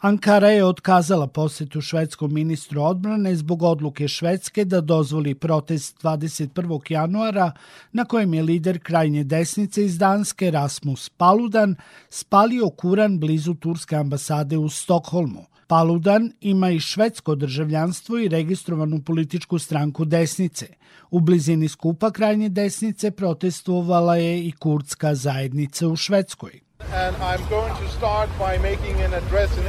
[0.00, 6.92] Ankara je otkazala posjetu švedskom ministru odbrane zbog odluke Švedske da dozvoli protest 21.
[6.92, 7.52] januara
[7.92, 11.74] na kojem je lider krajnje desnice iz Danske Rasmus Paludan
[12.10, 15.44] spalio kuran blizu turske ambasade u Stokholmu.
[15.66, 20.66] Paludan ima i švedsko državljanstvo i registrovanu političku stranku desnice.
[21.10, 26.69] U blizini skupa krajnje desnice protestovala je i kurdska zajednica u Švedskoj.
[26.92, 29.64] And I'm going to start by making an address in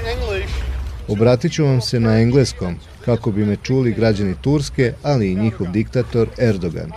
[1.07, 5.68] Obratit ću vam se na engleskom, kako bi me čuli građani Turske, ali i njihov
[5.68, 6.91] diktator Erdogan.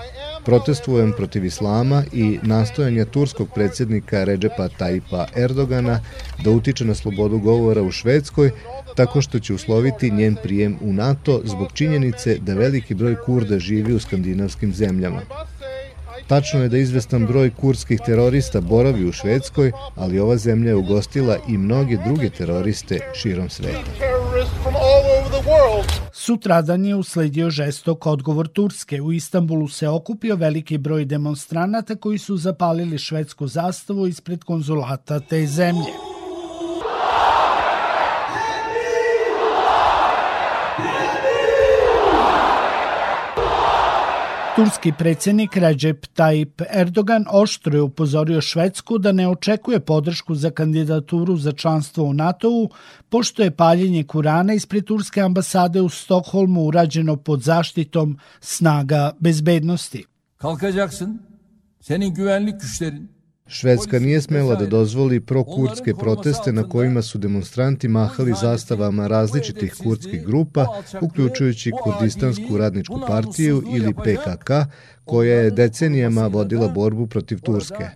[0.45, 6.01] Protestujem protiv islama i nastojanja turskog predsjednika Ređepa Tajipa Erdogana
[6.45, 8.51] da utiče na slobodu govora u Švedskoj,
[8.97, 13.93] tako što će usloviti njen prijem u NATO zbog činjenice da veliki broj kurda živi
[13.93, 15.21] u skandinavskim zemljama.
[16.27, 21.37] Tačno je da izvestan broj kurskih terorista boravi u Švedskoj, ali ova zemlja je ugostila
[21.49, 23.81] i mnoge druge teroriste širom sveta.
[26.13, 29.01] Sutradan je usledio žestok odgovor Turske.
[29.01, 35.47] U Istanbulu se okupio veliki broj demonstranata koji su zapalili švedsku zastavu ispred konzulata te
[35.47, 36.14] zemlje.
[44.57, 51.37] Turski predsjednik Recep Tayyip Erdogan oštro je upozorio Švedsku da ne očekuje podršku za kandidaturu
[51.37, 52.71] za članstvo u NATO-u,
[53.09, 60.05] pošto je paljenje Kurana ispred Turske ambasade u Stokholmu urađeno pod zaštitom snaga bezbednosti.
[60.39, 61.19] Kalkacaksın,
[61.81, 63.14] senin güvenlik güçlerin
[63.55, 70.27] Švedska nije smela da dozvoli prokurdske proteste na kojima su demonstranti mahali zastavama različitih kurdskih
[70.27, 70.67] grupa,
[71.01, 74.51] uključujući Kurdistansku radničku partiju ili PKK,
[75.05, 77.89] koja je decenijama vodila borbu protiv Turske.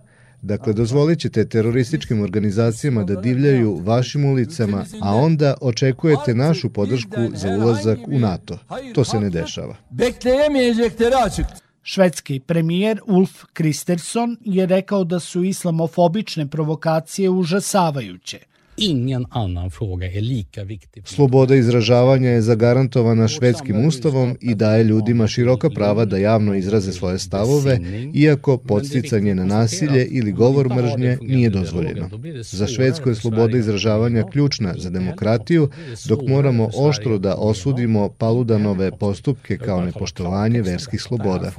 [0.42, 7.48] Dakle, dozvolit ćete terorističkim organizacijama da divljaju vašim ulicama, a onda očekujete našu podršku za
[7.48, 8.58] ulazak u NATO.
[8.94, 9.76] To se ne dešava.
[9.90, 11.67] Bekleyemeyecekleri açıktı.
[11.90, 18.38] Švedski premijer Ulf Kristersson je rekao da su islamofobične provokacije užasavajuće
[18.78, 21.02] ingen annan fråga är lika viktig.
[21.06, 27.18] Sloboda izražavanja je zagarantovana švedskim ustavom i daje ljudima široka prava da javno izraze svoje
[27.18, 27.78] stavove,
[28.14, 32.10] iako podsticanje na nasilje ili govor mržnje nije dozvoljeno.
[32.42, 35.70] Za švedsko je sloboda izražavanja ključna za demokratiju,
[36.08, 41.52] dok moramo oštro da osudimo paludanove postupke kao nepoštovanje verskih sloboda.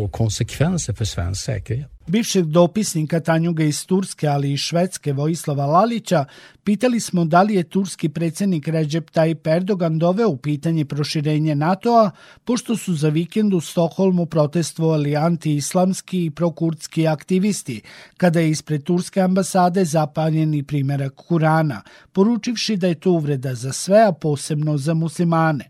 [1.00, 6.26] för svensk säkerhet bivšeg dopisnika Tanjuga iz Turske, ali i Švedske Vojislava Lalića,
[6.64, 12.12] pitali smo da li je turski predsjednik Recep Tayyip Erdogan doveo u pitanje proširenje NATO-a,
[12.46, 17.82] pošto su za vikend u Stokholmu protestovali anti-islamski i prokurdski aktivisti,
[18.18, 21.82] kada je ispred turske ambasade zapaljen i primjerak Kurana,
[22.14, 25.70] poručivši da je to uvreda za sve, a posebno za muslimane.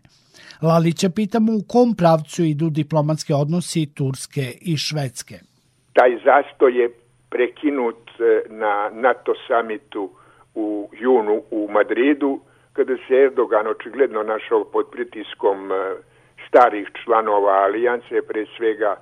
[0.62, 5.49] Lalića pitamo u kom pravcu idu diplomatske odnosi Turske i Švedske
[6.00, 6.90] taj zastoj je
[7.30, 10.10] prekinut e, na NATO samitu
[10.54, 12.40] u junu u Madridu,
[12.72, 15.76] kada se Erdogan očigledno našao pod pritiskom e,
[16.48, 18.96] starih članova alijanse, pre svega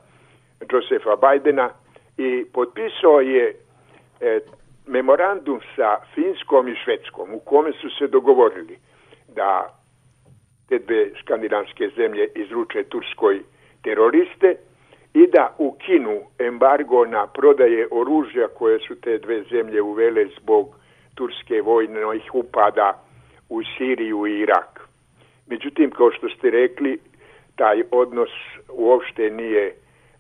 [0.72, 1.70] Josefa Bajdena,
[2.16, 3.54] i potpisao je
[4.20, 4.41] e,
[4.86, 8.78] memorandum sa Finskom i Švedskom, u kome su se dogovorili
[9.28, 9.75] da
[10.69, 13.42] te dve skandinavske zemlje izruče Turskoj
[13.82, 14.56] teroriste,
[15.19, 20.67] i da ukinu embargo na prodaje oružja koje su te dve zemlje uvele zbog
[21.15, 23.03] turske vojnih upada
[23.49, 24.81] u Siriju i Irak.
[25.47, 26.99] Međutim, kao što ste rekli,
[27.57, 28.31] taj odnos
[28.73, 29.75] uopšte nije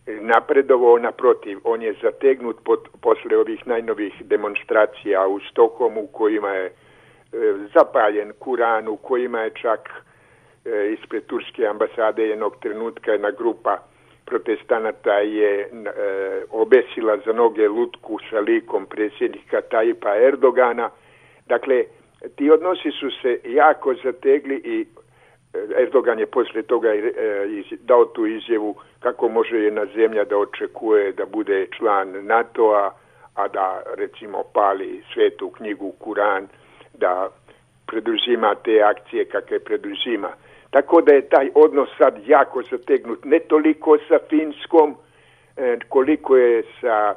[0.06, 6.72] napredovao, naprotiv, on je zategnut pod, posle ovih najnovih demonstracija u Stokomu kojima je e,
[7.74, 9.88] zapaljen Kuran, u kojima je čak
[10.64, 13.87] e, ispred Turske ambasade jednog trenutka jedna grupa
[14.28, 15.68] protestanata je e,
[16.50, 20.90] obesila za noge lutku sa likom predsjednika Tajipa Erdogana.
[21.46, 21.84] Dakle,
[22.36, 24.86] ti odnosi su se jako zategli i
[25.54, 27.12] eh, Erdogan je posle toga eh,
[27.80, 32.90] dao tu izjevu kako može jedna zemlja da očekuje da bude član NATO-a,
[33.34, 36.48] a da recimo pali svetu knjigu Kuran,
[36.94, 37.28] da
[37.86, 40.28] preduzima te akcije kakve preduzima.
[40.70, 44.96] Tako da je taj odnos sad jako zategnut, ne toliko sa Finskom,
[45.56, 47.14] e, koliko je sa...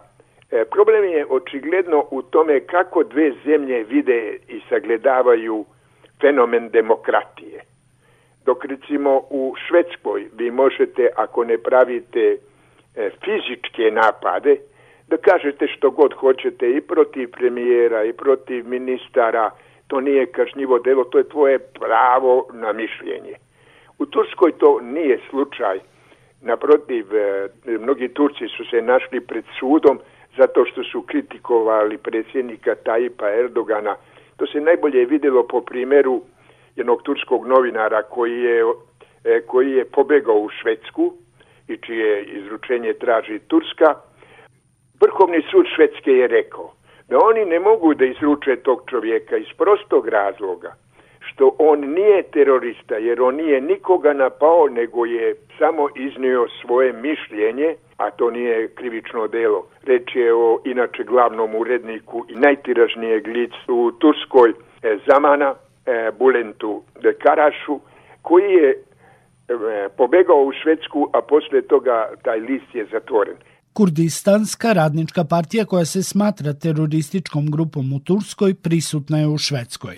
[0.51, 5.65] E, problem je očigledno u tome kako dve zemlje vide i sagledavaju
[6.21, 7.61] fenomen demokratije.
[8.45, 12.37] Dok recimo u Švedskoj vi možete, ako ne pravite
[12.95, 14.57] e, fizičke napade,
[15.07, 19.51] da kažete što god hoćete i protiv premijera i protiv ministara,
[19.91, 23.35] to nije kažnjivo delo, to je tvoje pravo na mišljenje.
[23.99, 25.79] U Turskoj to nije slučaj.
[26.41, 29.99] Naprotiv, e, mnogi Turci su se našli pred sudom
[30.37, 33.95] zato što su kritikovali predsjednika Tajipa Erdogana.
[34.37, 36.21] To se najbolje vidjelo po primjeru
[36.75, 38.63] jednog turskog novinara koji je,
[39.23, 41.13] e, koji je pobegao u Švedsku
[41.67, 43.95] i čije izručenje traži Turska.
[45.01, 46.71] Vrhovni sud Švedske je rekao
[47.11, 50.73] da oni ne mogu da izruče tog čovjeka iz prostog razloga
[51.19, 57.75] što on nije terorista jer on nije nikoga napao nego je samo iznio svoje mišljenje
[57.97, 59.67] a to nije krivično delo.
[59.83, 64.53] Reč je o inače glavnom uredniku i najtiražnijeg licu u Turskoj e,
[65.07, 65.55] Zamana,
[65.85, 67.79] e, Bulentu de Karašu,
[68.21, 68.75] koji je e,
[69.97, 73.35] pobegao u Švedsku, a posle toga taj list je zatvoren.
[73.73, 79.95] Kurdistanska radnička partija koja se smatra terorističkom grupom u Turskoj prisutna je u Švedskoj.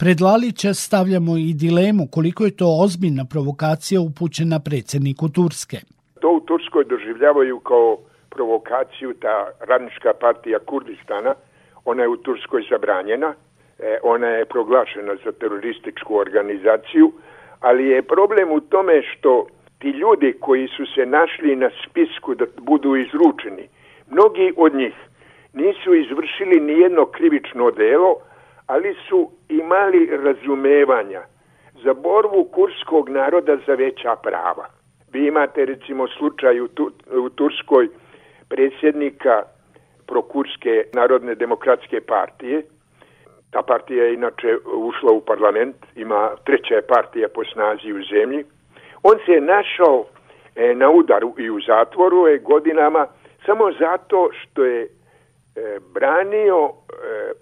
[0.00, 5.78] Pred Lalića stavljamo i dilemu koliko je to ozbiljna provokacija upućena predsjedniku Turske.
[6.20, 7.98] To u Turskoj doživljavaju kao
[8.30, 9.36] provokaciju ta
[9.70, 11.34] radnička partija Kurdistana.
[11.84, 13.34] Ona je u Turskoj zabranjena,
[13.78, 17.12] e, ona je proglašena za terorističku organizaciju,
[17.60, 19.46] ali je problem u tome što
[19.78, 23.68] ti ljudi koji su se našli na spisku da budu izručeni,
[24.10, 24.94] mnogi od njih
[25.52, 28.16] nisu izvršili ni jedno krivično delo,
[28.66, 31.22] ali su imali razumevanja
[31.84, 34.66] za borbu kurskog naroda za veća prava.
[35.12, 37.88] Vi imate recimo slučaj u, tu, u Turskoj
[38.48, 39.42] predsjednika
[40.06, 42.62] prokurske narodne demokratske partije.
[43.50, 48.44] Ta partija je inače ušla u parlament, ima treća partija po snazi u zemlji.
[49.02, 50.04] On se je našao
[50.56, 53.06] e, na udaru i u zatvoru je godinama
[53.46, 54.88] samo zato što je e,
[55.94, 56.72] branio e,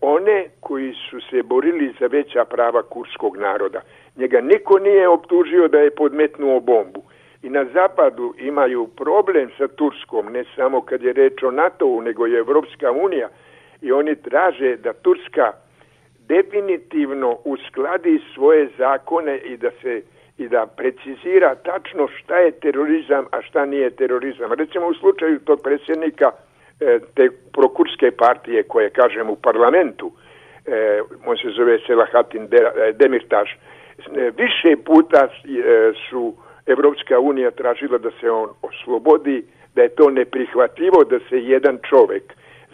[0.01, 3.81] one koji su se borili za veća prava kurskog naroda.
[4.17, 7.03] Njega niko nije optužio da je podmetnuo bombu.
[7.43, 12.27] I na zapadu imaju problem sa Turskom, ne samo kad je reč o NATO-u, nego
[12.27, 13.29] je Evropska unija.
[13.83, 15.53] I oni traže da Turska
[16.29, 20.03] definitivno uskladi svoje zakone i da se
[20.39, 24.53] i da precizira tačno šta je terorizam, a šta nije terorizam.
[24.53, 26.31] Recimo u slučaju tog predsjednika
[26.81, 30.13] e, te prokurske partije koje kažem u parlamentu,
[30.67, 33.59] e, on se zove Selahatin e, Demirtaš,
[34.37, 35.29] više puta
[36.09, 36.35] su
[36.67, 39.45] Evropska unija tražila da se on oslobodi,
[39.75, 42.23] da je to neprihvatljivo da se jedan čovek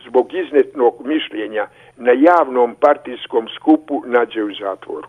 [0.06, 1.66] zbog iznetnog mišljenja
[1.96, 5.08] na javnom partijskom skupu nađe u zatvoru.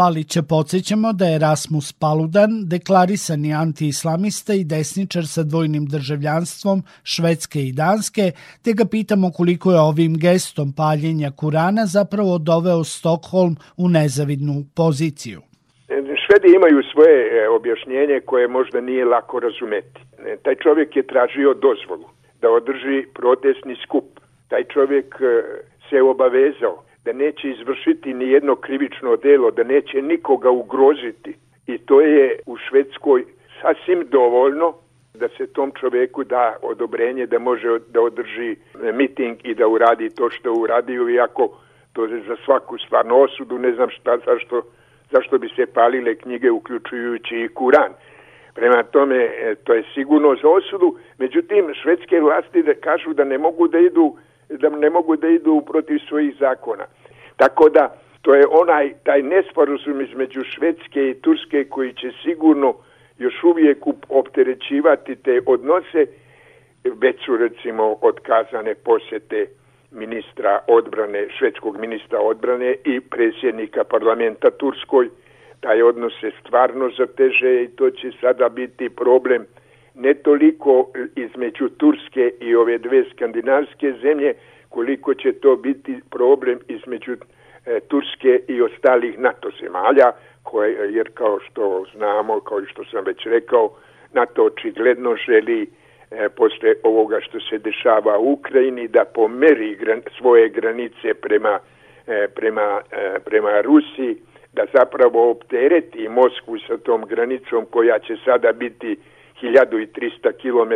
[0.00, 6.78] Lalića podsjećamo da je Rasmus Paludan deklarisani antiislamista i desničar sa dvojnim državljanstvom
[7.12, 8.24] Švedske i Danske,
[8.64, 13.54] te ga pitamo koliko je ovim gestom paljenja Kurana zapravo doveo Stockholm
[13.84, 15.40] u nezavidnu poziciju.
[16.24, 20.00] Švedi imaju svoje e, objašnjenje koje možda nije lako razumeti.
[20.26, 22.08] E, taj čovjek je tražio dozvolu
[22.42, 24.08] da održi protestni skup.
[24.48, 25.24] Taj čovjek e,
[25.88, 31.34] se obavezao da neće izvršiti ni jedno krivično delo, da neće nikoga ugroziti.
[31.66, 33.24] I to je u Švedskoj
[33.60, 34.74] sasvim dovoljno
[35.14, 40.10] da se tom čoveku da odobrenje da može da održi e, miting i da uradi
[40.10, 41.48] to što je uradio, iako
[41.92, 44.62] to je za svaku stvarnu osudu, ne znam šta, zašto,
[45.10, 47.92] zašto bi se palile knjige uključujući i Kuran.
[48.54, 53.38] Prema tome, e, to je sigurno za osudu, međutim, švedske vlasti da kažu da ne
[53.38, 54.16] mogu da idu
[54.58, 56.84] da ne mogu da idu protiv svojih zakona.
[57.36, 62.74] Tako da, to je onaj, taj nesporazum između Švedske i Turske koji će sigurno
[63.18, 63.78] još uvijek
[64.08, 66.06] opterećivati te odnose,
[66.84, 69.46] već su recimo odkazane posjete
[69.90, 75.08] ministra odbrane, švedskog ministra odbrane i predsjednika parlamenta Turskoj.
[75.60, 79.46] Taj odnos se stvarno zateže i to će sada biti problem
[79.94, 84.34] ne toliko između Turske i ove dve skandinavske zemlje,
[84.68, 91.38] koliko će to biti problem između e, Turske i ostalih NATO zemalja, koje, jer kao
[91.40, 93.70] što znamo, kao što sam već rekao,
[94.12, 95.62] NATO očigledno želi
[96.10, 101.58] e, posle ovoga što se dešava u Ukrajini da pomeri gran, svoje granice prema,
[102.06, 104.16] e, prema, e, prema Rusiji,
[104.52, 108.96] da zapravo optereti Moskvu sa tom granicom koja će sada biti
[109.42, 110.72] 1300 km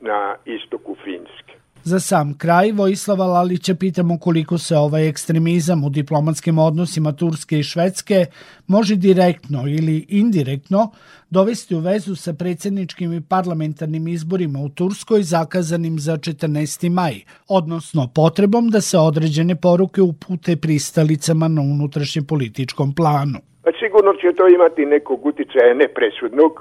[0.00, 1.62] na istoku Finske.
[1.84, 7.62] Za sam kraj Vojislava Lalića pitamo koliko se ovaj ekstremizam u diplomatskim odnosima Turske i
[7.62, 8.26] Švedske
[8.66, 10.90] može direktno ili indirektno
[11.30, 16.90] dovesti u vezu sa predsjedničkim i parlamentarnim izborima u Turskoj zakazanim za 14.
[16.90, 17.14] maj,
[17.48, 23.38] odnosno potrebom da se određene poruke upute pristalicama na unutrašnjem političkom planu.
[23.64, 26.52] Pa sigurno će to imati nekog uticaja nepresudnog,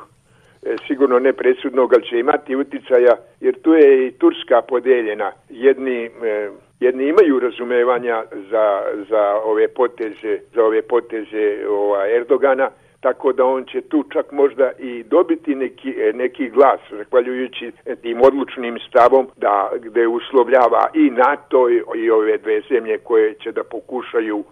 [0.65, 5.31] E, sigurno ne presudnog, ali će imati uticaja, jer tu je i Turska podeljena.
[5.49, 6.49] Jedni, e,
[6.79, 13.65] jedni imaju razumevanja za, za ove poteze, za ove poteze ova, Erdogana, tako da on
[13.65, 19.71] će tu čak možda i dobiti neki, e, neki glas, zahvaljujući tim odlučnim stavom da
[19.79, 24.43] gde uslovljava i NATO i, i ove dve zemlje koje će da pokušaju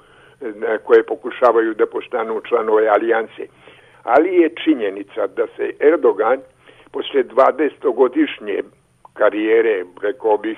[0.84, 3.48] koje pokušavaju da postanu članove alijanse
[4.04, 6.40] ali je činjenica da se Erdogan
[6.92, 8.64] posle 20-godišnje
[9.14, 10.58] karijere, rekao bih,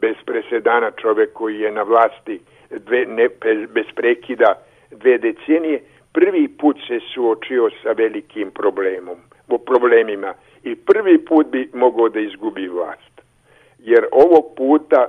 [0.00, 3.28] bez presedana čovek koji je na vlasti dve, ne,
[3.74, 4.54] bez prekida
[4.90, 5.80] dve decenije,
[6.12, 9.16] prvi put se suočio sa velikim problemom,
[9.48, 13.20] o problemima i prvi put bi mogao da izgubi vlast.
[13.78, 15.06] Jer ovog puta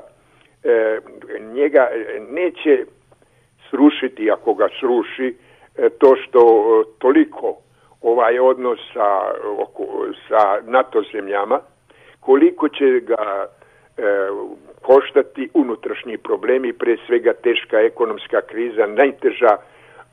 [0.64, 1.00] e,
[1.54, 2.86] njega eh, neće
[3.70, 5.36] srušiti, ako ga sruši,
[5.78, 7.58] E, to što e, toliko
[8.02, 9.10] ovaj odnos sa,
[10.28, 11.60] sa NATO zemljama,
[12.20, 14.04] koliko će ga e,
[14.82, 19.58] koštati unutrašnji problemi, pre svega teška ekonomska kriza, najteža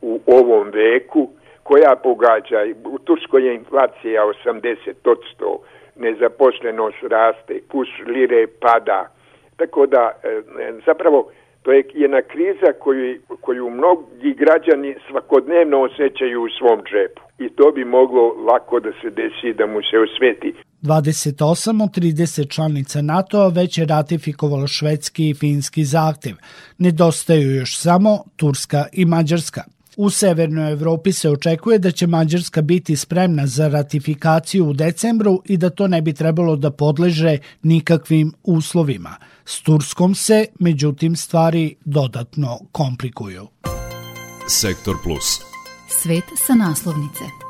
[0.03, 1.29] u ovom veku,
[1.63, 5.59] koja pogađa, u Turskoj je inflacija 80%,
[5.97, 9.09] nezaposlenost raste, kus lire pada,
[9.57, 10.43] tako da e,
[10.87, 11.31] zapravo
[11.65, 17.23] To je jedna kriza koju, koju mnogi građani svakodnevno osjećaju u svom džepu.
[17.45, 20.55] I to bi moglo lako da se desi da mu se osveti.
[20.83, 26.35] 28 od 30 članica NATO već je ratifikovalo švedski i finski zahtev.
[26.79, 29.63] Nedostaju još samo Turska i Mađarska.
[29.97, 35.57] U Severnoj Evropi se očekuje da će Mađarska biti spremna za ratifikaciju u decembru i
[35.57, 39.17] da to ne bi trebalo da podleže nikakvim uslovima.
[39.45, 43.49] S Turskom se, međutim, stvari dodatno komplikuju.
[44.49, 45.41] Sektor Plus.
[46.03, 47.44] Svet sa naslovnice.